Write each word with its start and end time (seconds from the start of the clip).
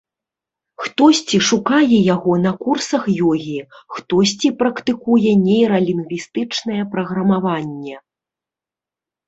Хтосьці 0.85 1.37
шукае 1.49 1.97
яго 2.15 2.33
на 2.45 2.53
курсах 2.63 3.03
ёгі, 3.33 3.59
хтосьці 3.99 4.53
практыкуе 4.63 5.31
нейралінгвістычнае 5.45 6.81
праграмаванне. 6.97 7.95